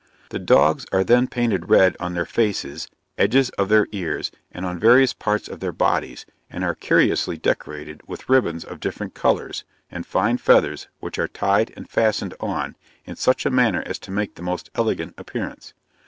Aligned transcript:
The 0.31 0.39
dogs 0.39 0.87
are 0.91 1.03
then 1.03 1.27
painted 1.27 1.69
red 1.69 1.95
on 1.99 2.15
their 2.15 2.25
faces, 2.25 2.87
edges 3.19 3.51
of 3.51 3.69
their 3.69 3.85
ears, 3.91 4.31
and 4.51 4.65
on 4.65 4.79
various 4.79 5.13
parts 5.13 5.47
of 5.47 5.59
their 5.59 5.71
bodies, 5.71 6.25
and 6.49 6.63
are 6.63 6.73
curiously 6.73 7.37
decorated 7.37 8.01
with 8.07 8.27
ribbons 8.27 8.63
of 8.65 8.79
different 8.79 9.13
colors, 9.13 9.63
and 9.91 10.03
fine 10.03 10.37
feathers, 10.39 10.87
which 11.01 11.19
are 11.19 11.27
tied 11.27 11.71
and 11.77 11.87
fastened 11.87 12.33
on 12.39 12.75
in 13.05 13.15
such 13.15 13.45
a 13.45 13.51
manner 13.51 13.83
as 13.85 13.99
to 13.99 14.09
make 14.09 14.33
the 14.33 14.41
most 14.41 14.71
elegant 14.73 15.13
appearance. 15.19 15.75